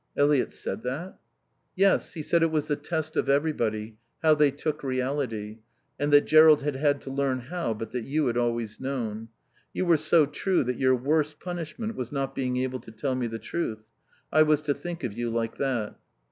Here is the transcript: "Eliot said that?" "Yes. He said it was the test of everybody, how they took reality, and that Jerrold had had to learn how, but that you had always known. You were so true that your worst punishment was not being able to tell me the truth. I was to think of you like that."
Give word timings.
"Eliot 0.17 0.51
said 0.51 0.81
that?" 0.81 1.19
"Yes. 1.75 2.13
He 2.13 2.23
said 2.23 2.41
it 2.41 2.49
was 2.49 2.65
the 2.67 2.75
test 2.75 3.15
of 3.15 3.29
everybody, 3.29 3.97
how 4.23 4.33
they 4.33 4.49
took 4.49 4.81
reality, 4.83 5.59
and 5.99 6.11
that 6.11 6.25
Jerrold 6.25 6.63
had 6.63 6.75
had 6.75 7.01
to 7.01 7.11
learn 7.11 7.39
how, 7.39 7.75
but 7.75 7.91
that 7.91 8.01
you 8.01 8.25
had 8.25 8.35
always 8.35 8.79
known. 8.79 9.29
You 9.73 9.85
were 9.85 9.97
so 9.97 10.25
true 10.25 10.63
that 10.63 10.79
your 10.79 10.95
worst 10.95 11.39
punishment 11.39 11.95
was 11.95 12.11
not 12.11 12.33
being 12.33 12.57
able 12.57 12.79
to 12.79 12.91
tell 12.91 13.13
me 13.13 13.27
the 13.27 13.37
truth. 13.37 13.85
I 14.33 14.41
was 14.41 14.63
to 14.63 14.73
think 14.73 15.03
of 15.03 15.13
you 15.13 15.29
like 15.29 15.57
that." 15.57 15.99